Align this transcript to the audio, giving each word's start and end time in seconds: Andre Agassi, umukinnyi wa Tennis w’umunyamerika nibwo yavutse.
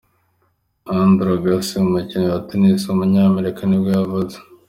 Andre 0.99 1.29
Agassi, 1.37 1.73
umukinnyi 1.77 2.27
wa 2.33 2.41
Tennis 2.47 2.81
w’umunyamerika 2.85 3.61
nibwo 3.65 3.89
yavutse. 3.97 4.37